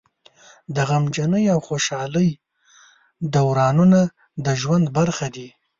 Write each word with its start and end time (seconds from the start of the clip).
د 0.75 0.77
غمجنۍ 0.89 1.45
او 1.53 1.59
خوشحالۍ 1.67 2.29
دورانونه 3.33 3.99
د 4.45 4.47
ژوند 4.61 4.85
برخه 4.97 5.27
دي. 5.35 5.47